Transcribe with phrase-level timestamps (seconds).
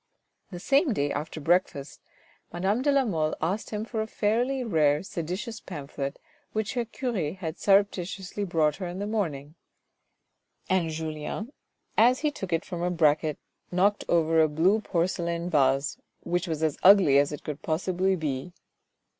[0.49, 2.01] The same day after breakfast
[2.51, 6.17] madame de la Mole asked him for a fairly rare, seditious pamphlet
[6.53, 9.53] which her cure had surreptitiously brought her in the morning,
[10.67, 11.53] and Julien,
[11.99, 13.37] as he took it from a bracket,
[13.71, 18.53] knocked over a blue porcelain vase which was as ugly as it could possibly be.